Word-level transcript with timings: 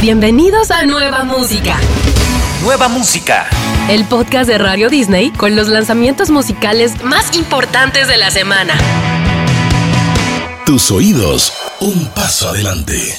Bienvenidos 0.00 0.70
a 0.70 0.84
Nueva 0.86 1.24
Música. 1.24 1.76
Nueva 2.62 2.86
Música. 2.86 3.48
El 3.90 4.04
podcast 4.04 4.48
de 4.48 4.56
Radio 4.56 4.88
Disney 4.90 5.32
con 5.32 5.56
los 5.56 5.66
lanzamientos 5.66 6.30
musicales 6.30 7.02
más 7.02 7.36
importantes 7.36 8.06
de 8.06 8.16
la 8.16 8.30
semana. 8.30 8.74
Tus 10.64 10.92
oídos, 10.92 11.52
un 11.80 12.06
paso 12.14 12.48
adelante. 12.48 13.16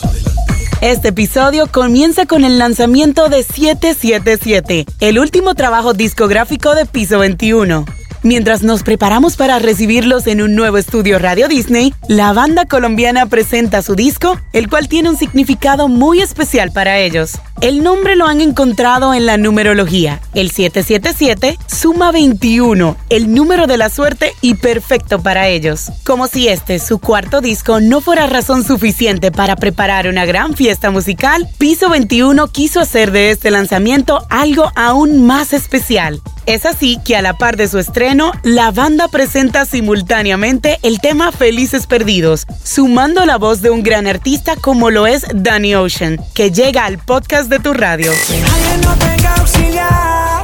Este 0.80 1.10
episodio 1.10 1.68
comienza 1.68 2.26
con 2.26 2.46
el 2.46 2.58
lanzamiento 2.58 3.28
de 3.28 3.44
777, 3.44 4.86
el 5.02 5.20
último 5.20 5.56
trabajo 5.56 5.94
discográfico 5.94 6.76
de 6.76 6.86
Piso 6.86 7.20
21. 7.20 7.99
Mientras 8.22 8.64
nos 8.64 8.84
preparamos 8.84 9.38
para 9.38 9.60
recibirlos 9.60 10.28
en 10.28 10.42
un 10.42 10.54
nuevo 10.54 10.78
estudio 10.78 11.20
Radio 11.20 11.48
Disney, 11.48 11.94
la 12.10 12.34
banda 12.34 12.66
colombiana 12.66 13.28
presenta 13.28 13.82
su 13.82 13.96
disco, 13.96 14.38
el 14.52 14.68
cual 14.68 14.90
tiene 14.90 15.10
un 15.10 15.18
significado 15.18 15.88
muy 15.88 16.20
especial 16.20 16.72
para 16.74 17.00
ellos. 17.00 17.40
El 17.62 17.84
nombre 17.84 18.16
lo 18.16 18.26
han 18.26 18.40
encontrado 18.40 19.14
en 19.14 19.26
la 19.26 19.36
numerología. 19.36 20.22
El 20.34 20.50
777 20.50 21.58
suma 21.68 22.10
21, 22.14 22.96
el 23.10 23.34
número 23.34 23.68
de 23.68 23.76
la 23.76 23.90
suerte 23.90 24.34
y 24.40 24.54
perfecto 24.56 25.22
para 25.22 25.50
ellos. 25.50 25.92
Como 26.06 26.28
si 26.28 26.48
este, 26.48 26.80
su 26.80 27.00
cuarto 27.00 27.42
disco, 27.42 27.82
no 27.82 28.00
fuera 28.00 28.28
razón 28.28 28.64
suficiente 28.64 29.30
para 29.34 29.58
preparar 29.58 30.08
una 30.08 30.24
gran 30.26 30.56
fiesta 30.56 30.90
musical, 30.90 31.50
Piso 31.58 31.90
21 31.90 32.48
quiso 32.48 32.80
hacer 32.80 33.12
de 33.12 33.32
este 33.32 33.52
lanzamiento 33.52 34.26
algo 34.30 34.72
aún 34.76 35.26
más 35.26 35.52
especial. 35.52 36.22
Es 36.50 36.66
así 36.66 36.98
que 37.06 37.16
a 37.16 37.22
la 37.22 37.38
par 37.38 37.58
de 37.58 37.68
su 37.68 37.78
estreno, 37.78 38.32
la 38.42 38.72
banda 38.72 39.08
presenta 39.08 39.66
simultáneamente 39.66 40.80
el 40.82 41.00
tema 41.00 41.32
Felices 41.32 41.86
Perdidos, 41.86 42.48
sumando 42.64 43.24
la 43.28 43.38
voz 43.38 43.62
de 43.62 43.70
un 43.70 43.84
gran 43.84 44.08
artista 44.08 44.56
como 44.56 44.90
lo 44.90 45.06
es 45.06 45.26
Danny 45.32 45.76
Ocean, 45.76 46.18
que 46.34 46.50
llega 46.50 46.86
al 46.86 46.98
podcast 46.98 47.49
de 47.50 47.60
tu 47.60 47.74
radio. 47.74 48.12
Alguien 48.12 48.82
no 48.82 48.96
tenga 48.96 49.34
auxiliar, 49.36 50.44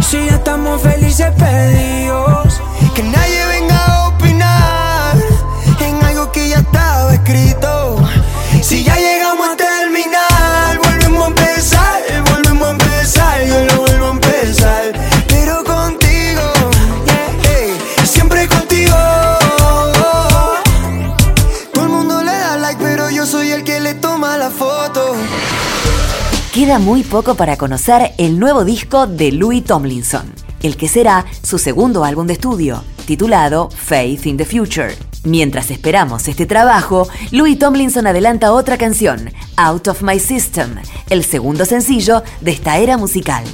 si 0.00 0.26
ya 0.26 0.36
estamos 0.36 0.80
felices 0.80 1.32
perdidos, 1.36 2.60
que 2.94 3.02
nadie 3.02 3.46
venga 3.46 3.76
a 3.84 4.08
opinar 4.08 5.16
en 5.80 6.04
algo 6.04 6.30
que 6.30 6.48
ya 6.48 6.58
estaba 6.58 7.12
escrito. 7.14 7.96
Si 8.62 8.84
ya 8.84 8.94
llegamos 8.94 9.48
a 9.48 9.56
terminar, 9.56 10.78
volvemos 10.84 11.24
a 11.24 11.26
empezar, 11.26 12.02
volvemos 12.30 12.68
a 12.68 12.70
empezar, 12.70 13.44
yo 13.44 13.64
lo 13.64 13.80
vuelvo 13.80 14.06
a 14.06 14.10
empezar. 14.10 14.92
Pero 15.26 15.64
contigo, 15.64 16.42
hey, 17.42 17.76
siempre 18.04 18.46
contigo. 18.46 18.96
Todo 21.72 21.84
el 21.84 21.90
mundo 21.90 22.22
le 22.22 22.30
da 22.30 22.56
like, 22.56 22.80
pero 22.80 23.10
yo 23.10 23.26
soy 23.26 23.50
el 23.50 23.64
que 23.64 23.80
le 23.80 23.94
toma 23.94 24.38
la 24.38 24.50
foto. 24.50 25.16
Queda 26.56 26.78
muy 26.78 27.02
poco 27.02 27.34
para 27.34 27.58
conocer 27.58 28.12
el 28.16 28.38
nuevo 28.38 28.64
disco 28.64 29.06
de 29.06 29.30
Louis 29.30 29.62
Tomlinson, 29.62 30.32
el 30.62 30.78
que 30.78 30.88
será 30.88 31.26
su 31.42 31.58
segundo 31.58 32.02
álbum 32.02 32.26
de 32.26 32.32
estudio, 32.32 32.82
titulado 33.04 33.68
Faith 33.68 34.24
in 34.24 34.38
the 34.38 34.46
Future. 34.46 34.96
Mientras 35.22 35.70
esperamos 35.70 36.28
este 36.28 36.46
trabajo, 36.46 37.08
Louis 37.30 37.58
Tomlinson 37.58 38.06
adelanta 38.06 38.54
otra 38.54 38.78
canción, 38.78 39.30
Out 39.56 39.88
of 39.88 40.00
My 40.00 40.18
System, 40.18 40.76
el 41.10 41.24
segundo 41.24 41.66
sencillo 41.66 42.22
de 42.40 42.52
esta 42.52 42.78
era 42.78 42.96
musical. 42.96 43.44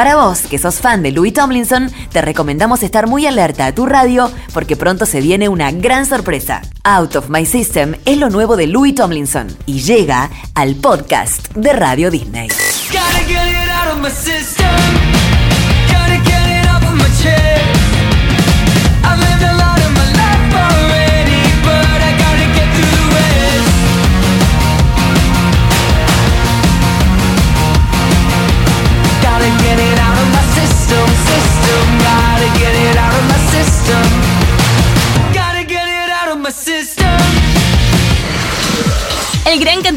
Para 0.00 0.16
vos, 0.16 0.40
que 0.48 0.56
sos 0.56 0.76
fan 0.76 1.02
de 1.02 1.12
Louis 1.12 1.34
Tomlinson, 1.34 1.92
te 2.10 2.22
recomendamos 2.22 2.82
estar 2.82 3.06
muy 3.06 3.26
alerta 3.26 3.66
a 3.66 3.74
tu 3.74 3.84
radio 3.84 4.32
porque 4.54 4.74
pronto 4.74 5.04
se 5.04 5.20
viene 5.20 5.50
una 5.50 5.72
gran 5.72 6.06
sorpresa. 6.06 6.62
Out 6.84 7.16
of 7.16 7.28
My 7.28 7.44
System 7.44 7.94
es 8.06 8.16
lo 8.16 8.30
nuevo 8.30 8.56
de 8.56 8.66
Louis 8.66 8.94
Tomlinson 8.94 9.48
y 9.66 9.80
llega 9.80 10.30
al 10.54 10.76
podcast 10.76 11.48
de 11.54 11.74
Radio 11.74 12.10
Disney. 12.10 12.48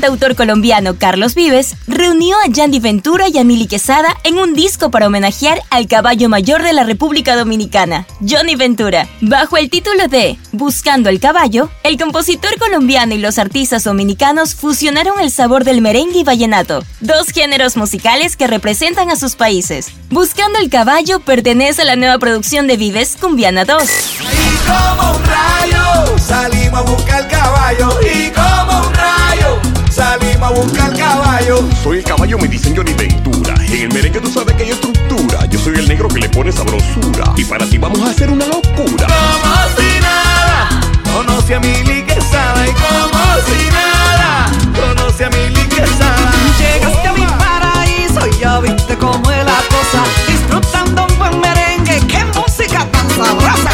Cantautor 0.04 0.36
colombiano 0.36 0.98
Carlos 0.98 1.34
Vives 1.34 1.78
reunió 1.88 2.36
a 2.44 2.50
Yandy 2.50 2.82
Ventura 2.82 3.30
y 3.30 3.38
a 3.38 3.46
Mili 3.46 3.68
Quesada 3.68 4.18
en 4.26 4.38
un 4.38 4.54
disco 4.54 4.92
para 4.92 5.08
homenajear 5.08 5.62
al 5.70 5.88
caballo 5.88 6.28
mayor 6.28 6.62
de 6.62 6.74
la 6.74 6.84
República 6.84 7.38
Dominicana, 7.38 8.06
Johnny 8.20 8.56
Ventura. 8.56 9.08
Bajo 9.22 9.56
el 9.56 9.70
título 9.70 10.10
de 10.10 10.38
Buscando 10.52 11.10
el 11.10 11.22
caballo, 11.22 11.70
el 11.84 11.98
compositor 11.98 12.60
colombiano 12.60 13.16
y 13.16 13.20
los 13.20 13.40
artistas 13.40 13.86
dominicanos 13.86 14.56
fusionaron 14.56 15.22
el 15.22 15.32
sabor 15.32 15.64
del 15.64 15.80
merengue 15.80 16.20
y 16.20 16.24
vallenato, 16.26 16.84
dos 17.00 17.30
géneros 17.30 17.78
musicales 17.78 18.36
que 18.36 18.48
representan 18.48 19.10
a 19.10 19.16
sus 19.16 19.38
países. 19.38 19.88
Buscando 20.10 20.60
el 20.60 20.70
caballo 20.70 21.22
pertenece 21.22 21.84
a 21.84 21.86
la 21.86 21.96
nueva 21.96 22.20
producción 22.20 22.68
de 22.68 22.76
Vives 22.76 23.16
Cumbiana 23.22 23.64
2. 23.64 23.84
Y 23.84 24.68
como 24.68 25.16
un 25.16 25.24
rayo 25.24 26.18
salimos 26.18 26.80
a 26.80 26.84
buscar 26.84 27.24
el 27.24 27.28
caballo. 27.30 27.73
Soy 31.84 31.98
el 31.98 32.04
caballo, 32.06 32.38
me 32.38 32.48
dicen 32.48 32.74
Johnny 32.74 32.94
Ventura. 32.94 33.56
En 33.68 33.82
el 33.82 33.94
merengue 33.94 34.22
tú 34.22 34.32
sabes 34.32 34.56
que 34.56 34.64
hay 34.64 34.70
estructura. 34.70 35.46
Yo 35.48 35.60
soy 35.60 35.76
el 35.76 35.86
negro 35.86 36.08
que 36.08 36.22
le 36.22 36.30
pone 36.30 36.50
sabrosura. 36.50 37.34
Y 37.36 37.44
para 37.44 37.66
ti 37.66 37.78
vamos 37.78 38.00
a 38.00 38.12
hacer 38.12 38.30
una 38.30 38.46
locura. 38.48 39.06
Como 39.06 39.56
si 39.76 40.00
nada, 40.00 40.70
conoce 41.14 41.56
a 41.56 41.60
Mili 41.60 42.04
Quesada. 42.04 42.66
Y 42.66 42.72
como 42.72 43.20
si 43.48 43.70
nada, 43.70 44.50
conoce 44.74 45.26
a 45.26 45.30
Mili 45.32 45.68
Quesada. 45.68 46.32
Llegaste 46.58 47.06
a 47.06 47.14
mi 47.14 47.26
paraíso 47.26 48.28
y 48.28 48.40
ya 48.40 48.60
viste 48.62 48.98
cómo 48.98 49.30
es 49.30 49.46
la 49.46 49.62
cosa. 49.68 50.04
Disfrutando 50.26 51.06
un 51.06 51.18
buen 51.18 51.42
merengue, 51.42 52.00
qué 52.08 52.24
música 52.40 52.88
tan 52.92 53.10
sabrosa. 53.10 53.72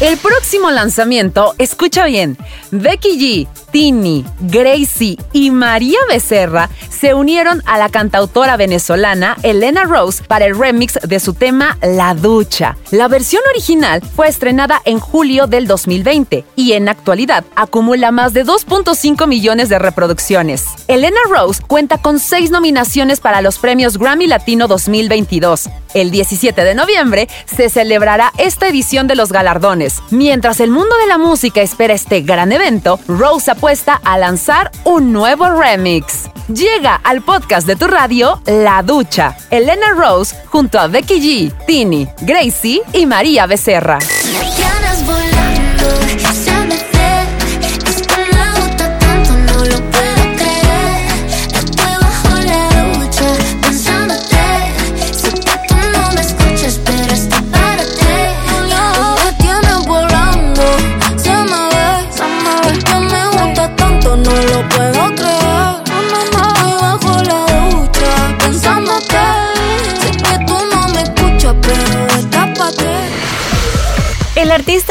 El 0.00 0.16
próximo 0.18 0.39
lanzamiento, 0.58 1.54
escucha 1.58 2.04
bien, 2.06 2.36
Becky 2.72 3.46
G, 3.46 3.48
Tini, 3.70 4.24
Gracie 4.40 5.16
y 5.32 5.50
María 5.50 5.98
Becerra 6.08 6.68
se 6.90 7.14
unieron 7.14 7.62
a 7.66 7.78
la 7.78 7.88
cantautora 7.88 8.56
venezolana 8.56 9.36
Elena 9.42 9.84
Rose 9.84 10.22
para 10.24 10.46
el 10.46 10.58
remix 10.58 10.98
de 11.02 11.20
su 11.20 11.34
tema 11.34 11.78
La 11.80 12.14
Ducha. 12.14 12.76
La 12.90 13.08
versión 13.08 13.42
original 13.50 14.02
fue 14.16 14.28
estrenada 14.28 14.82
en 14.84 14.98
julio 14.98 15.46
del 15.46 15.66
2020 15.66 16.44
y 16.56 16.72
en 16.72 16.88
actualidad 16.88 17.44
acumula 17.54 18.10
más 18.10 18.32
de 18.32 18.44
2.5 18.44 19.26
millones 19.26 19.68
de 19.68 19.78
reproducciones. 19.78 20.66
Elena 20.88 21.20
Rose 21.30 21.62
cuenta 21.66 21.98
con 21.98 22.18
seis 22.18 22.50
nominaciones 22.50 23.20
para 23.20 23.40
los 23.40 23.58
premios 23.58 23.96
Grammy 23.96 24.26
Latino 24.26 24.66
2022. 24.68 25.70
El 25.94 26.10
17 26.10 26.62
de 26.62 26.74
noviembre 26.74 27.28
se 27.46 27.68
celebrará 27.68 28.32
esta 28.38 28.68
edición 28.68 29.06
de 29.06 29.16
los 29.16 29.32
galardones. 29.32 30.00
Mientras 30.10 30.39
el 30.48 30.70
mundo 30.70 30.96
de 30.96 31.06
la 31.06 31.18
música 31.18 31.60
espera 31.60 31.92
este 31.92 32.22
gran 32.22 32.50
evento, 32.50 32.98
Rose 33.06 33.50
apuesta 33.50 34.00
a 34.02 34.16
lanzar 34.16 34.70
un 34.84 35.12
nuevo 35.12 35.50
remix. 35.50 36.30
Llega 36.48 36.94
al 37.04 37.20
podcast 37.20 37.66
de 37.66 37.76
tu 37.76 37.86
radio 37.86 38.40
La 38.46 38.82
Ducha. 38.82 39.36
Elena 39.50 39.90
Rose 39.90 40.34
junto 40.46 40.78
a 40.78 40.86
Becky 40.86 41.20
G, 41.20 41.66
Tini, 41.66 42.08
Gracie 42.22 42.80
y 42.94 43.04
María 43.04 43.46
Becerra. 43.46 43.98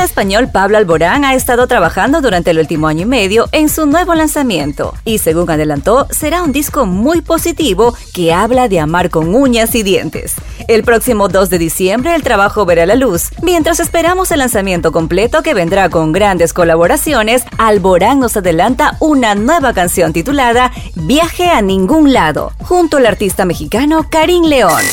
Español 0.03 0.49
Pablo 0.51 0.77
Alborán 0.77 1.25
ha 1.25 1.33
estado 1.33 1.67
trabajando 1.67 2.21
durante 2.21 2.51
el 2.51 2.59
último 2.59 2.87
año 2.87 3.01
y 3.01 3.05
medio 3.05 3.47
en 3.51 3.69
su 3.69 3.85
nuevo 3.85 4.15
lanzamiento 4.15 4.93
y 5.05 5.17
según 5.17 5.49
adelantó 5.49 6.07
será 6.09 6.43
un 6.43 6.51
disco 6.51 6.85
muy 6.85 7.21
positivo 7.21 7.95
que 8.13 8.33
habla 8.33 8.67
de 8.67 8.79
amar 8.79 9.09
con 9.09 9.33
uñas 9.35 9.75
y 9.75 9.83
dientes. 9.83 10.35
El 10.67 10.83
próximo 10.83 11.27
2 11.27 11.49
de 11.49 11.57
diciembre 11.57 12.15
el 12.15 12.23
trabajo 12.23 12.65
verá 12.65 12.85
la 12.85 12.95
luz. 12.95 13.29
Mientras 13.41 13.79
esperamos 13.79 14.31
el 14.31 14.39
lanzamiento 14.39 14.91
completo 14.91 15.41
que 15.43 15.53
vendrá 15.53 15.89
con 15.89 16.11
grandes 16.11 16.53
colaboraciones, 16.53 17.43
Alborán 17.57 18.19
nos 18.19 18.37
adelanta 18.37 18.95
una 18.99 19.35
nueva 19.35 19.73
canción 19.73 20.13
titulada 20.13 20.71
Viaje 20.95 21.49
a 21.49 21.61
ningún 21.61 22.13
lado, 22.13 22.53
junto 22.59 22.97
al 22.97 23.05
artista 23.05 23.45
mexicano 23.45 24.07
Karim 24.09 24.43
León. 24.43 24.83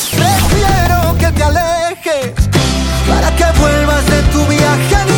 Para 3.07 3.35
que 3.35 3.45
vuelvas 3.59 4.05
de 4.05 4.21
tu 4.31 4.45
viaje 4.45 5.16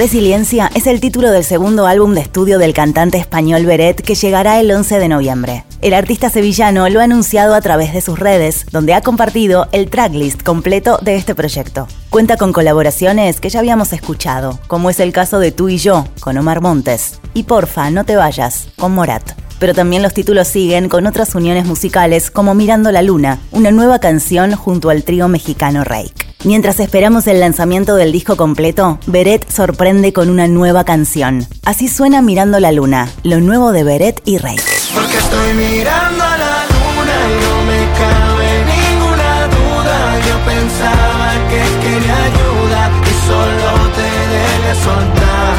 Resiliencia 0.00 0.70
es 0.74 0.86
el 0.86 0.98
título 0.98 1.30
del 1.30 1.44
segundo 1.44 1.86
álbum 1.86 2.14
de 2.14 2.22
estudio 2.22 2.58
del 2.58 2.72
cantante 2.72 3.18
español 3.18 3.66
Beret 3.66 4.00
que 4.00 4.14
llegará 4.14 4.58
el 4.58 4.72
11 4.72 4.98
de 4.98 5.08
noviembre. 5.08 5.64
El 5.82 5.92
artista 5.92 6.30
sevillano 6.30 6.88
lo 6.88 7.00
ha 7.00 7.04
anunciado 7.04 7.54
a 7.54 7.60
través 7.60 7.92
de 7.92 8.00
sus 8.00 8.18
redes, 8.18 8.64
donde 8.72 8.94
ha 8.94 9.02
compartido 9.02 9.68
el 9.72 9.90
tracklist 9.90 10.42
completo 10.42 10.96
de 11.02 11.16
este 11.16 11.34
proyecto. 11.34 11.86
Cuenta 12.08 12.38
con 12.38 12.54
colaboraciones 12.54 13.42
que 13.42 13.50
ya 13.50 13.58
habíamos 13.58 13.92
escuchado, 13.92 14.58
como 14.68 14.88
es 14.88 15.00
el 15.00 15.12
caso 15.12 15.38
de 15.38 15.52
Tú 15.52 15.68
y 15.68 15.76
yo, 15.76 16.06
con 16.20 16.38
Omar 16.38 16.62
Montes, 16.62 17.20
y 17.34 17.42
Porfa, 17.42 17.90
no 17.90 18.06
te 18.06 18.16
vayas, 18.16 18.68
con 18.78 18.92
Morat. 18.92 19.32
Pero 19.58 19.74
también 19.74 20.02
los 20.02 20.14
títulos 20.14 20.48
siguen 20.48 20.88
con 20.88 21.06
otras 21.06 21.34
uniones 21.34 21.66
musicales 21.66 22.30
como 22.30 22.54
Mirando 22.54 22.90
la 22.90 23.02
Luna, 23.02 23.38
una 23.50 23.70
nueva 23.70 23.98
canción 23.98 24.54
junto 24.54 24.88
al 24.88 25.04
trío 25.04 25.28
mexicano 25.28 25.84
Rake. 25.84 26.29
Mientras 26.42 26.80
esperamos 26.80 27.26
el 27.26 27.38
lanzamiento 27.38 27.96
del 27.96 28.12
disco 28.12 28.34
completo, 28.34 28.98
Beret 29.06 29.46
sorprende 29.50 30.14
con 30.14 30.30
una 30.30 30.48
nueva 30.48 30.84
canción. 30.84 31.46
Así 31.66 31.86
suena 31.86 32.22
Mirando 32.22 32.58
la 32.60 32.72
Luna, 32.72 33.10
lo 33.24 33.40
nuevo 33.40 33.72
de 33.72 33.84
Beret 33.84 34.22
y 34.24 34.38
Rake. 34.38 34.62
Porque 34.94 35.18
estoy 35.18 35.52
mirando 35.52 36.24
a 36.24 36.38
la 36.38 36.64
luna 36.72 37.16
y 37.28 37.34
no 37.44 37.54
me 37.68 37.80
cabe 38.00 38.50
ninguna 38.72 39.32
duda. 39.52 39.96
Yo 40.26 40.36
pensaba 40.46 41.32
que 41.50 41.60
quería 41.84 42.16
ayuda 42.16 42.90
y 43.04 43.14
solo 43.26 43.68
te 43.96 44.08
debes 44.32 44.78
soltar. 44.78 45.56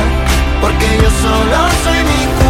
Porque 0.61 0.87
yo 0.97 1.09
solo 1.21 1.57
soy 1.83 1.99
mi 2.09 2.40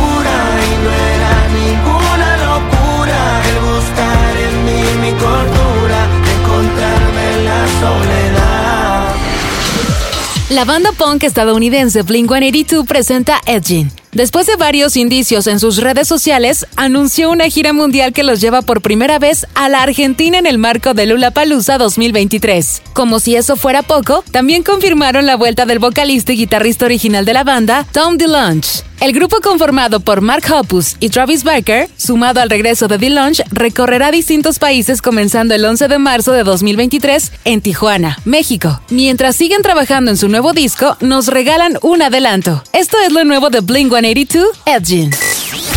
La 10.52 10.66
banda 10.66 10.92
punk 10.92 11.24
estadounidense 11.24 12.04
Blink-182 12.04 12.84
presenta 12.86 13.40
Edging. 13.46 14.01
Después 14.14 14.46
de 14.46 14.58
varios 14.58 14.98
indicios 14.98 15.48
en 15.48 15.62
sus 15.62 15.78
redes 15.78 16.06
sociales, 16.06 16.68
anunció 16.76 17.32
una 17.32 17.48
gira 17.48 17.72
mundial 17.72 18.12
que 18.12 18.24
los 18.24 18.42
lleva 18.42 18.62
por 18.62 18.82
primera 18.82 19.20
vez 19.20 19.48
a 19.56 19.70
la 19.70 19.82
Argentina 19.82 20.38
en 20.38 20.46
el 20.46 20.58
marco 20.58 20.94
de 20.94 21.06
Lollapalooza 21.06 21.78
2023. 21.78 22.82
Como 22.92 23.22
si 23.22 23.38
eso 23.38 23.56
fuera 23.56 23.84
poco, 23.84 24.22
también 24.32 24.64
confirmaron 24.64 25.26
la 25.26 25.38
vuelta 25.38 25.66
del 25.66 25.80
vocalista 25.80 26.34
y 26.34 26.38
guitarrista 26.38 26.86
original 26.86 27.24
de 27.24 27.34
la 27.34 27.46
banda, 27.46 27.88
Tom 27.94 28.18
DeLonge. 28.18 28.84
El 29.02 29.14
grupo 29.14 29.38
conformado 29.42 30.00
por 30.00 30.22
Mark 30.22 30.44
Hoppus 30.54 30.96
y 31.00 31.10
Travis 31.10 31.44
Barker, 31.44 31.90
sumado 31.98 32.40
al 32.40 32.52
regreso 32.52 32.88
de 32.88 33.00
DeLonge, 33.00 33.44
recorrerá 33.50 34.12
distintos 34.12 34.60
países 34.60 35.02
comenzando 35.02 35.56
el 35.56 35.66
11 35.66 35.88
de 35.88 35.98
marzo 35.98 36.34
de 36.34 36.44
2023 36.44 37.32
en 37.46 37.62
Tijuana, 37.62 38.20
México. 38.26 38.80
Mientras 38.92 39.36
siguen 39.36 39.64
trabajando 39.64 40.12
en 40.12 40.18
su 40.18 40.28
nuevo 40.28 40.54
disco, 40.54 40.98
nos 41.00 41.30
regalan 41.30 41.80
un 41.82 42.04
adelanto. 42.04 42.64
Esto 42.74 42.98
es 43.04 43.12
lo 43.12 43.24
nuevo 43.24 43.50
de 43.50 43.62
Blink-182, 44.02 44.44
Edging. 44.66 45.14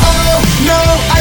Oh 0.00 0.40
no, 0.64 1.13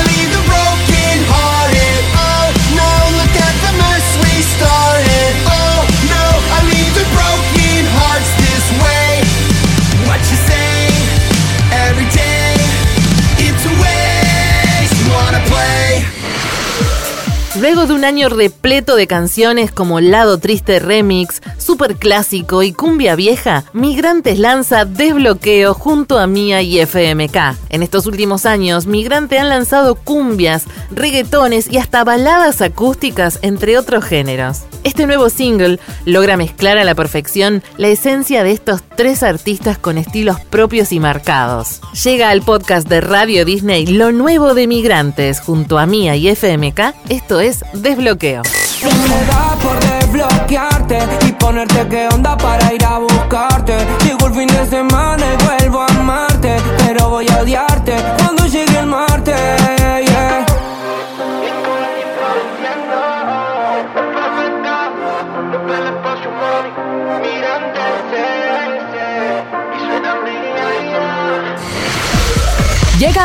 Luego 17.63 17.88
de 17.88 17.94
un 17.94 18.04
año 18.04 18.27
repleto 18.27 18.98
de 18.98 19.07
canciones 19.07 19.71
como 19.71 20.01
Lado 20.01 20.38
Triste 20.38 20.80
Remix, 20.80 21.42
Super 21.57 21.95
Clásico 21.95 22.62
y 22.62 22.74
Cumbia 22.74 23.15
Vieja, 23.15 23.63
Migrantes 23.71 24.38
lanza 24.38 24.83
Desbloqueo 24.83 25.74
junto 25.74 26.19
a 26.19 26.27
Mía 26.27 26.62
y 26.62 26.81
FMK. 26.81 27.38
En 27.69 27.81
estos 27.81 28.06
últimos 28.06 28.45
años, 28.45 28.86
Migrante 28.86 29.39
han 29.39 29.48
lanzado 29.48 29.95
cumbias, 29.95 30.65
reggaetones 30.92 31.71
y 31.71 31.77
hasta 31.77 32.04
baladas 32.04 32.62
acústicas, 32.62 33.39
entre 33.44 33.77
otros 33.77 34.04
géneros. 34.04 34.63
Este 34.83 35.07
nuevo 35.07 35.30
single 35.30 35.80
logra 36.04 36.36
mezclar 36.36 36.77
a 36.77 36.83
la 36.83 36.94
perfección 36.94 37.63
la 37.77 37.88
esencia 37.88 38.44
de 38.44 38.51
estos 38.51 38.81
tres 38.98 39.24
artistas 39.24 39.77
con 39.77 39.98
estilos 39.98 40.42
propios 40.42 40.92
y 40.92 41.00
marcados. 41.00 41.80
Llega 42.04 42.30
al 42.30 42.42
podcast 42.42 42.89
de 42.89 43.00
Radio 43.00 43.45
Disney 43.45 43.86
Lo 43.86 44.12
Nuevo 44.12 44.54
de 44.54 44.68
Migrantes 44.68 45.39
junto 45.39 45.80
a 45.80 45.86
Mía 45.86 46.18
y 46.18 46.27
FMK. 46.27 46.94
Esto 47.07 47.39
es 47.39 47.52
Desbloqueo. 47.73 48.41
Me 49.09 49.25
da 49.25 49.55
por 49.61 49.79
desbloquearte 49.79 51.00
y 51.27 51.31
ponerte 51.33 51.88
qué 51.89 52.07
onda 52.07 52.38
para 52.38 52.73
ir 52.73 52.83
a 52.85 53.00
buscarte. 53.00 53.77
Llegó 54.03 54.27
el 54.27 54.33
fin 54.33 54.47
de 54.47 54.65
semana 54.67 55.25
y 55.33 55.45
vuelvo 55.45 55.81
a 55.81 55.88
amarte, 55.88 56.57
pero 56.77 57.09
voy 57.09 57.27
a 57.29 57.41
odiarte 57.41 57.95
cuando 58.17 58.45
llegue 58.47 58.79
el 58.79 58.88
martes. 58.88 59.82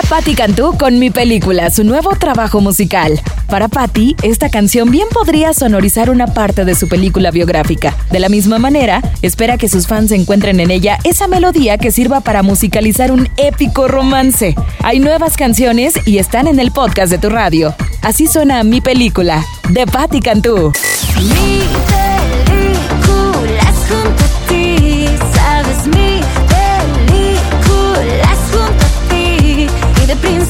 Patti 0.09 0.35
Cantú 0.35 0.75
con 0.79 0.99
Mi 0.99 1.11
Película, 1.11 1.69
su 1.69 1.85
nuevo 1.85 2.17
trabajo 2.17 2.63
musical. 2.63 3.21
Para 3.47 3.69
Patti, 3.69 4.17
esta 4.23 4.49
canción 4.49 4.91
bien 4.91 5.07
podría 5.13 5.53
sonorizar 5.53 6.09
una 6.09 6.27
parte 6.27 6.65
de 6.65 6.75
su 6.75 6.89
película 6.89 7.31
biográfica. 7.31 7.95
De 8.11 8.19
la 8.19 8.31
misma 8.31 8.59
manera, 8.59 9.03
espera 9.21 9.59
que 9.59 9.69
sus 9.69 9.87
fans 9.87 10.11
encuentren 10.11 10.61
en 10.61 10.71
ella 10.71 10.99
esa 11.05 11.29
melodía 11.29 11.77
que 11.77 11.93
sirva 11.93 12.21
para 12.21 12.43
musicalizar 12.43 13.13
un 13.13 13.29
épico 13.37 13.87
romance. 13.87 14.55
Hay 14.83 14.99
nuevas 14.99 15.37
canciones 15.37 15.93
y 16.07 16.17
están 16.17 16.47
en 16.47 16.59
el 16.59 16.71
podcast 16.71 17.11
de 17.11 17.19
tu 17.19 17.29
radio. 17.29 17.75
Así 18.01 18.29
suena 18.29 18.65
Mi 18.65 18.81
Película, 18.81 19.45
de 19.69 19.87
Patti 19.87 20.21
Cantú. 20.21 20.73
Mi 21.19 21.98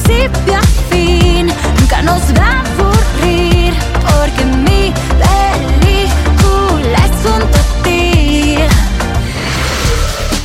principio 0.09 0.55
a 0.55 0.61
fin, 0.89 1.47
nunca 1.79 2.01
nos 2.01 2.21
va 2.35 2.47
a 2.47 2.61
aburrir, 2.61 3.73
porque 4.01 4.45
mi 4.45 4.93
película 5.79 7.05
es 7.05 7.11
junto 7.23 7.57
a 7.57 7.83
ti. 7.83 8.55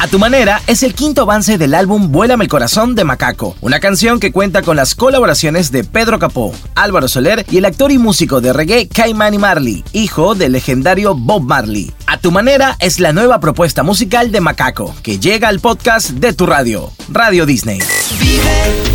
A 0.01 0.07
tu 0.09 0.19
manera 0.19 0.61
es 0.67 0.83
el 0.83 0.95
quinto 0.95 1.23
avance 1.23 1.57
del 1.57 1.75
álbum 1.75 2.13
Vuélame 2.13 2.45
el 2.45 2.51
corazón 2.51 2.95
de 2.95 3.05
Macaco, 3.05 3.57
una 3.63 3.81
canción 3.81 4.21
que 4.21 4.33
cuenta 4.33 4.61
con 4.61 4.77
las 4.77 4.95
colaboraciones 4.95 5.73
de 5.73 5.83
Pedro 5.83 6.19
Capó, 6.19 6.53
Álvaro 6.75 7.09
Soler 7.09 7.47
y 7.51 7.57
el 7.57 7.65
actor 7.65 7.91
y 7.91 7.97
músico 7.97 8.43
de 8.43 8.53
reggae 8.53 8.89
Caimani 8.89 9.39
Marley, 9.39 9.83
hijo 9.93 10.35
del 10.35 10.53
legendario 10.53 11.15
Bob 11.15 11.43
Marley. 11.45 11.91
A 12.07 12.19
tu 12.19 12.31
manera 12.31 12.77
es 12.81 13.01
la 13.01 13.15
nueva 13.15 13.41
propuesta 13.41 13.83
musical 13.83 14.31
de 14.31 14.43
Macaco, 14.43 14.95
que 15.03 15.19
llega 15.19 15.49
al 15.49 15.61
podcast 15.61 16.11
de 16.11 16.35
tu 16.35 16.45
radio, 16.45 16.93
Radio 17.09 17.47
Disney. 17.47 17.79
Vive 18.21 18.94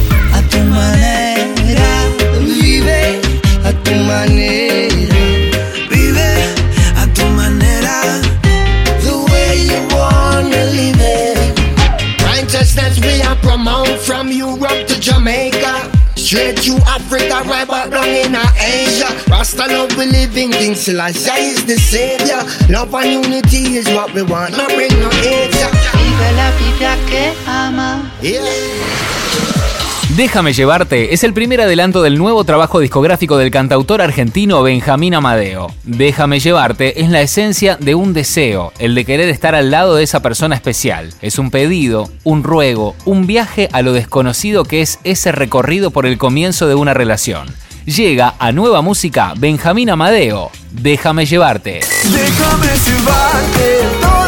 tu 0.59 0.65
manera, 0.65 1.91
vive 2.41 3.21
a 3.63 3.71
tu 3.83 3.95
manera, 4.07 4.89
vive 5.89 6.29
a 6.97 7.05
tu 7.15 7.25
manera, 7.39 7.97
the 9.03 9.15
way 9.31 9.51
you 9.69 9.79
wanna 9.95 10.63
live 10.75 10.99
it. 10.99 12.23
Righteousness 12.23 12.99
we 12.99 13.21
are 13.21 13.37
promote 13.37 13.99
from 13.99 14.31
Europe 14.31 14.87
to 14.87 14.99
Jamaica. 14.99 15.91
Straight 16.15 16.59
through 16.59 16.81
Africa, 16.85 17.41
right 17.47 17.67
back 17.67 17.89
down 17.89 18.07
in 18.07 18.35
Asia. 18.35 19.07
Rasta 19.29 19.65
love 19.67 19.95
we 19.97 20.05
living, 20.05 20.51
King 20.51 20.75
Selassie 20.75 21.31
is 21.53 21.65
the 21.65 21.77
savior. 21.77 22.43
Love 22.69 22.93
and 22.95 23.25
unity 23.25 23.77
is 23.77 23.87
what 23.95 24.13
we 24.13 24.23
want, 24.23 24.57
no 24.57 24.67
bring 24.67 24.91
no 24.99 25.09
hate. 25.23 25.55
Vive 25.95 26.29
la 26.35 26.51
vida 26.59 26.97
que 27.07 27.33
ama. 27.47 28.11
Yeah. 28.21 29.18
Déjame 30.17 30.53
llevarte 30.53 31.13
es 31.13 31.23
el 31.23 31.33
primer 31.33 31.61
adelanto 31.61 32.01
del 32.01 32.17
nuevo 32.17 32.43
trabajo 32.43 32.79
discográfico 32.79 33.37
del 33.37 33.51
cantautor 33.51 34.01
argentino 34.01 34.63
Benjamín 34.63 35.13
Amadeo. 35.13 35.71
Déjame 35.83 36.39
llevarte 36.39 37.01
es 37.01 37.09
la 37.09 37.21
esencia 37.21 37.77
de 37.77 37.93
un 37.93 38.13
deseo, 38.13 38.73
el 38.79 38.95
de 38.95 39.05
querer 39.05 39.29
estar 39.29 39.53
al 39.53 39.69
lado 39.69 39.95
de 39.95 40.03
esa 40.03 40.21
persona 40.21 40.55
especial. 40.55 41.13
Es 41.21 41.37
un 41.37 41.51
pedido, 41.51 42.09
un 42.23 42.43
ruego, 42.43 42.95
un 43.05 43.27
viaje 43.27 43.69
a 43.71 43.83
lo 43.83 43.93
desconocido 43.93 44.63
que 44.63 44.81
es 44.81 44.99
ese 45.03 45.31
recorrido 45.31 45.91
por 45.91 46.07
el 46.07 46.17
comienzo 46.17 46.67
de 46.67 46.73
una 46.73 46.95
relación. 46.95 47.47
Llega 47.85 48.33
a 48.39 48.51
nueva 48.51 48.81
música 48.81 49.35
Benjamín 49.37 49.91
Amadeo. 49.91 50.49
Déjame 50.71 51.27
llevarte. 51.27 51.81
Déjame 52.03 52.67
llevarte, 52.67 54.18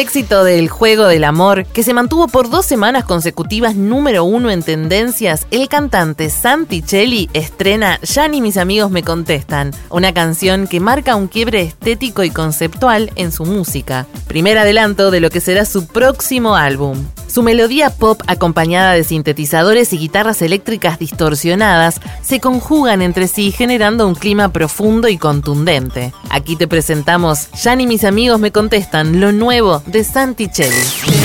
éxito 0.00 0.44
del 0.44 0.70
Juego 0.70 1.06
del 1.06 1.24
Amor, 1.24 1.66
que 1.66 1.82
se 1.82 1.92
mantuvo 1.92 2.26
por 2.26 2.48
dos 2.48 2.64
semanas 2.64 3.04
consecutivas 3.04 3.76
número 3.76 4.24
uno 4.24 4.50
en 4.50 4.62
tendencias, 4.62 5.46
el 5.50 5.68
cantante 5.68 6.30
Santicelli 6.30 7.28
estrena 7.34 8.00
Ya 8.00 8.26
ni 8.26 8.40
mis 8.40 8.56
amigos 8.56 8.90
me 8.90 9.02
contestan, 9.02 9.72
una 9.90 10.14
canción 10.14 10.68
que 10.68 10.80
marca 10.80 11.16
un 11.16 11.28
quiebre 11.28 11.60
estético 11.60 12.24
y 12.24 12.30
conceptual 12.30 13.12
en 13.16 13.30
su 13.30 13.44
música. 13.44 14.06
Primer 14.26 14.56
adelanto 14.56 15.10
de 15.10 15.20
lo 15.20 15.28
que 15.28 15.42
será 15.42 15.66
su 15.66 15.86
próximo 15.86 16.56
álbum. 16.56 16.96
Su 17.30 17.44
melodía 17.44 17.90
pop 17.90 18.20
acompañada 18.26 18.94
de 18.94 19.04
sintetizadores 19.04 19.92
y 19.92 19.98
guitarras 19.98 20.42
eléctricas 20.42 20.98
distorsionadas 20.98 22.00
se 22.22 22.40
conjugan 22.40 23.02
entre 23.02 23.28
sí 23.28 23.52
generando 23.52 24.08
un 24.08 24.16
clima 24.16 24.48
profundo 24.48 25.06
y 25.06 25.16
contundente. 25.16 26.12
Aquí 26.28 26.56
te 26.56 26.66
presentamos 26.66 27.48
Ya 27.62 27.76
ni 27.76 27.86
mis 27.86 28.02
amigos 28.02 28.40
me 28.40 28.50
contestan 28.50 29.20
lo 29.20 29.30
nuevo 29.30 29.80
de 29.86 30.02
Santicelli. 30.02 30.74
Estoy 30.74 31.19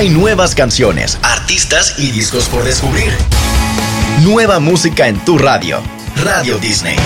Hay 0.00 0.08
nuevas 0.08 0.54
canciones, 0.54 1.18
artistas 1.22 1.96
y 1.98 2.10
discos 2.10 2.48
por 2.48 2.64
descubrir. 2.64 3.12
Nueva 4.22 4.58
música 4.58 5.08
en 5.08 5.22
tu 5.26 5.36
radio. 5.36 5.82
Radio 6.24 6.56
Disney. 6.56 6.96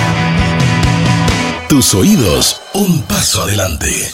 Tus 1.68 1.92
oídos, 1.92 2.60
un 2.72 3.02
paso 3.02 3.42
adelante. 3.42 4.12